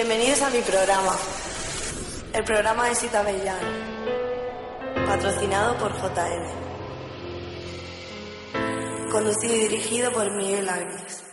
[0.00, 1.16] Bienvenidos a mi programa,
[2.32, 3.58] el programa de Sita Bellán,
[5.08, 6.44] patrocinado por JM,
[9.10, 11.24] conducido y dirigido por Miguel Agnes.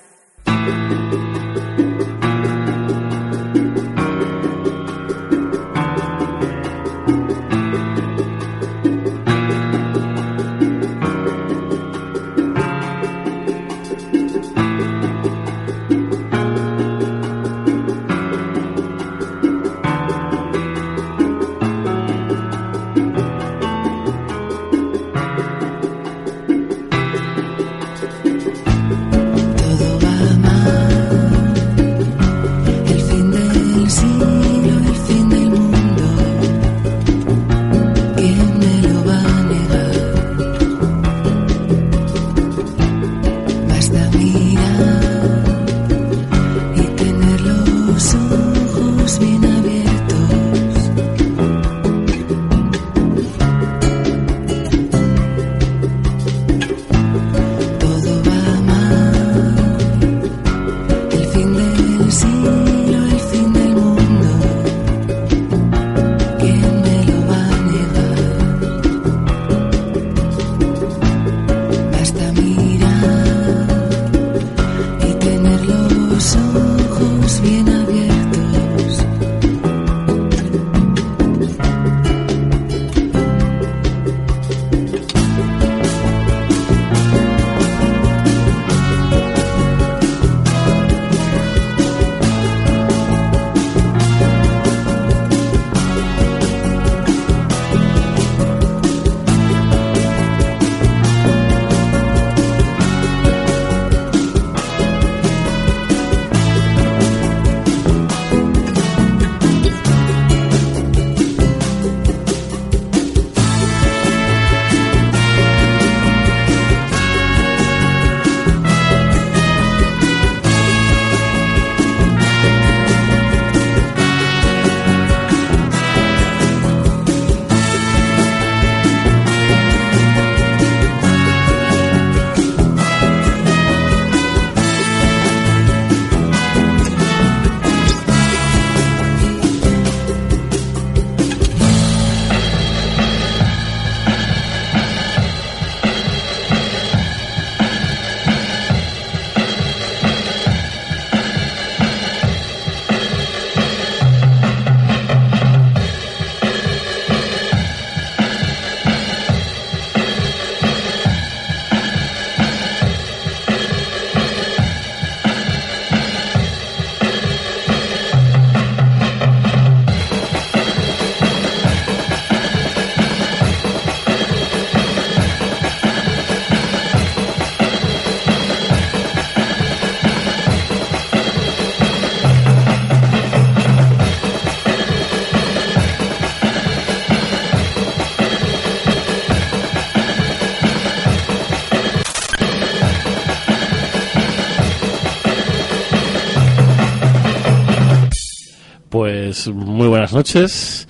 [198.95, 200.87] Pues muy buenas noches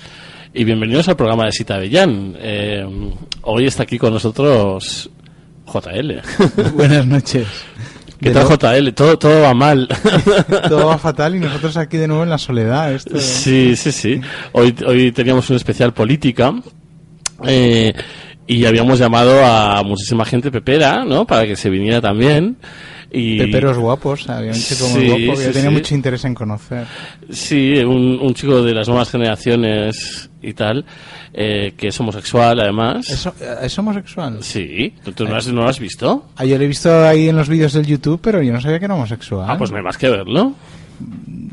[0.54, 2.36] y bienvenidos al programa de Sita Avellán.
[2.38, 2.86] Eh,
[3.42, 5.10] hoy está aquí con nosotros
[5.66, 6.22] JL.
[6.76, 7.48] Buenas noches.
[8.22, 8.94] ¿Qué tal JL?
[8.94, 9.88] Todo, todo va mal.
[10.70, 12.94] Todo va fatal y nosotros aquí de nuevo en la soledad.
[12.94, 13.20] Esto...
[13.20, 14.22] Sí, sí, sí.
[14.52, 16.54] Hoy, hoy teníamos un especial política
[17.44, 17.92] eh,
[18.46, 21.26] y habíamos llamado a muchísima gente pepera, ¿no?
[21.26, 22.58] Para que se viniera también.
[23.18, 25.76] Y, Peperos guapos, había un chico muy Sí, guapo que sí, tenía sí.
[25.76, 26.86] mucho interés en conocer.
[27.30, 30.86] Sí, un, un chico de las nuevas generaciones y tal,
[31.34, 33.10] eh, que es homosexual además.
[33.10, 33.30] ¿Es,
[33.64, 34.40] es homosexual?
[34.44, 36.28] Sí, ¿tú, tú no, has, no lo has visto?
[36.36, 38.80] Ah, yo lo he visto ahí en los vídeos del YouTube, pero yo no sabía
[38.80, 39.46] que era homosexual.
[39.50, 40.54] Ah, pues no hay más que verlo.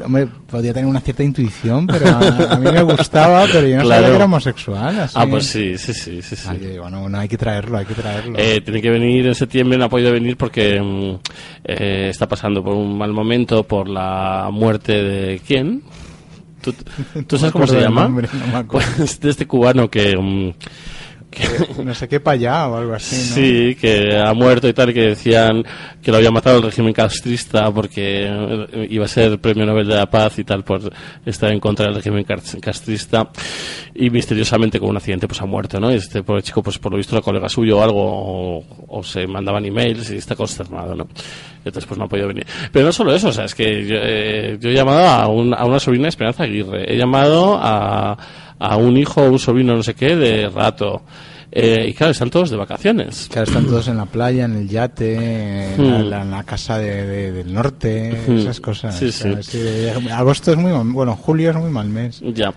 [0.04, 2.18] Hombre, podía tener una cierta intuición, pero a,
[2.54, 3.94] a mí me gustaba, pero yo no Claro.
[4.02, 5.00] sabía que era homosexual.
[5.00, 5.14] así.
[5.18, 6.36] Ah, pues sí, sí, sí, sí.
[6.36, 6.48] sí.
[6.58, 8.34] Digo, no, no, hay que traerlo, hay que traerlo.
[8.38, 11.20] Eh, tiene que venir en septiembre, no ha podido venir porque mm,
[11.64, 15.82] eh, está pasando por un mal momento por la muerte de quién.
[16.60, 16.72] ¿Tú,
[17.26, 18.02] tú sabes cómo se llama?
[18.04, 18.88] nombre, no me acuerdo.
[18.96, 20.16] Pues de este cubano que,
[21.78, 23.34] mm, no sé qué allá o algo así, ¿no?
[23.34, 25.64] sí, que ha muerto y tal, que decían
[26.02, 28.28] que lo había matado el régimen castrista porque
[28.88, 30.80] iba a ser premio Nobel de la Paz y tal por
[31.24, 33.30] estar en contra del régimen cas- castrista
[33.94, 35.90] y misteriosamente con un accidente pues ha muerto, ¿no?
[35.90, 38.02] Este pobre chico pues por lo visto era colega suyo o algo
[38.58, 41.06] o, o se mandaban emails y está consternado, ¿no?
[41.64, 42.46] Entonces pues no ha podido venir.
[42.72, 45.54] Pero no solo eso, o sea, es que yo, eh, yo he llamado a, un-
[45.54, 48.16] a una sobrina de Esperanza Aguirre, he llamado a,
[48.64, 51.02] a un hijo o un sobrino no sé qué de rato.
[51.54, 53.28] Eh, y claro, están todos de vacaciones.
[53.30, 56.08] Claro, están todos en la playa, en el yate, en, Hmm.
[56.08, 58.38] la, en la casa de, de- del norte, Hmm.
[58.38, 58.96] esas cosas.
[58.98, 59.28] Sí, sí.
[59.42, 59.58] sí,
[60.10, 62.22] agosto es muy mal, bueno, julio es muy mal mes.
[62.34, 62.54] Ya.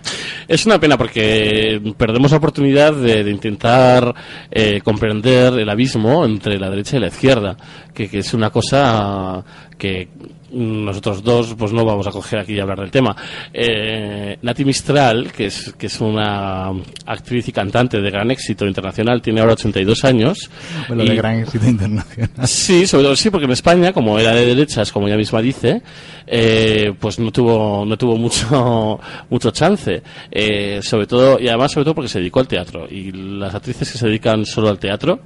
[0.48, 4.14] Es una pena porque perdemos la oportunidad de, de intentar
[4.50, 7.54] eh, comprender el abismo entre la derecha y la izquierda,
[7.92, 9.44] que, que es una cosa
[9.76, 10.08] que
[10.56, 13.14] nosotros dos pues no vamos a coger aquí y hablar del tema.
[13.52, 16.70] Eh, Nati Mistral, que es, que es una
[17.06, 20.50] actriz y cantante de gran éxito internacional, tiene ahora 82 años.
[20.88, 22.46] Bueno, y- de gran éxito internacional.
[22.48, 25.82] Sí, sobre todo sí, porque en España, como era de derechas, como ella misma dice,
[26.26, 28.98] eh, pues no tuvo no tuvo mucho
[29.30, 30.02] mucho chance.
[30.30, 33.90] Eh, sobre todo y además sobre todo porque se dedicó al teatro y las actrices
[33.92, 35.20] que se dedican solo al teatro,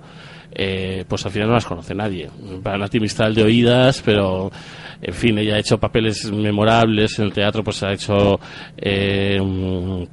[0.52, 2.29] eh, pues al final no las conoce nadie.
[2.62, 4.50] Para Nati Mistral de oídas, pero
[5.00, 8.38] en fin, ella ha hecho papeles memorables en el teatro, pues ha hecho
[8.76, 10.05] eh, mm,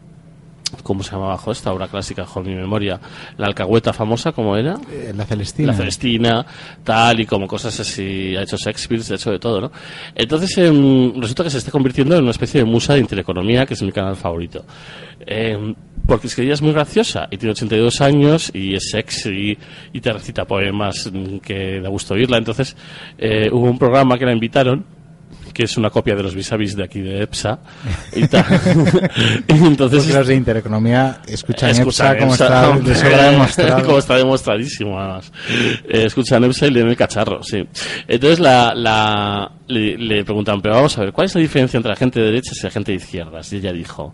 [0.84, 3.00] ¿Cómo se llamaba bajo esta obra clásica, bajo mi memoria?
[3.38, 4.78] La alcahueta famosa, ¿cómo era?
[4.92, 5.72] Eh, La Celestina.
[5.72, 6.45] La Celestina,
[6.84, 9.72] tal y como cosas así, ha hecho Shakespeare, ha hecho de todo, ¿no?
[10.13, 13.75] Entonces em, resulta que se está convirtiendo en una especie de musa de intereconomía, que
[13.75, 14.66] es mi canal favorito.
[15.25, 15.74] Em,
[16.07, 19.57] porque es que ella es muy graciosa y tiene 82 años y es sexy
[19.94, 21.12] y te recita poemas
[21.44, 22.38] que da gusto oírla.
[22.38, 22.75] Entonces
[23.18, 24.98] eh, hubo un programa que la invitaron
[25.57, 27.57] que es una copia de los vis de aquí de EPSA
[28.15, 28.45] y tal.
[29.48, 33.83] Entonces Porque los de Intereconomía escuchan Escuchan EPSA como EPSA, está demostrado.
[33.86, 35.31] como está demostradísimo, además.
[35.89, 37.68] Eh, escuchan EPSA y leen el cacharro, sí.
[38.07, 41.89] Entonces la, la, le, le preguntan, pero vamos a ver, ¿cuál es la diferencia entre
[41.89, 43.51] la gente de derechas y la gente de izquierdas?
[43.51, 44.13] Y ella dijo,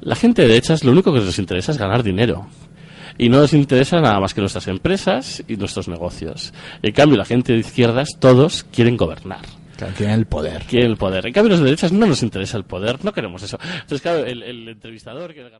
[0.00, 2.48] la gente de derechas lo único que les interesa es ganar dinero.
[3.18, 6.54] Y no les interesa nada más que nuestras empresas y nuestros negocios.
[6.82, 9.44] En cambio, la gente de izquierdas, todos quieren gobernar
[9.76, 10.62] Claro, tienen el poder.
[10.64, 11.26] quieren el poder.
[11.26, 13.58] En cambio, los de derechas no nos interesa el poder, no queremos eso.
[13.62, 15.50] Entonces, claro, el, el entrevistador que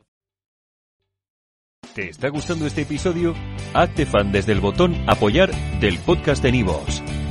[1.94, 3.34] ¿Te está gustando este episodio?
[3.74, 5.50] Hazte fan desde el botón Apoyar
[5.80, 7.02] del podcast de Nivos.